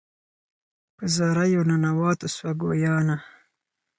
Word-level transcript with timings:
په 0.95 1.03
زاریو 1.15 1.67
ننواتو 1.69 2.27
سوه 2.35 2.51
ګویانه 2.61 3.17